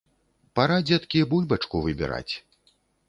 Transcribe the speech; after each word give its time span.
Пара, 0.59 0.77
дзеткі, 0.87 1.21
бульбачку 1.33 1.83
выбіраць. 1.89 2.31